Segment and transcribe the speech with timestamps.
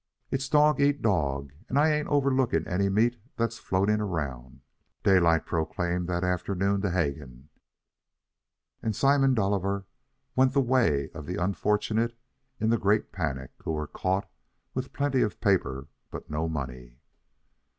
[0.31, 4.61] "It's dog eat dog, and I ain't overlooking any meat that's floating around,"
[5.03, 7.49] Daylight proclaimed that afternoon to Hegan;
[8.81, 9.85] and Simon Dolliver
[10.35, 12.17] went the way of the unfortunate
[12.59, 14.27] in the Great Panic who were caught
[14.73, 16.97] with plenty of paper and no money.